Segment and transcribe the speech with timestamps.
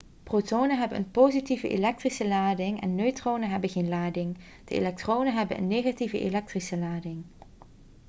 [0.23, 5.67] protonen hebben een positieve elektrische lading en neutronen hebben geen lading de elektronen hebben een
[5.67, 7.23] negatieve elektrische lading